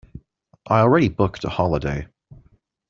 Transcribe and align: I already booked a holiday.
I 0.65 0.79
already 0.79 1.09
booked 1.09 1.43
a 1.43 1.49
holiday. 1.49 2.07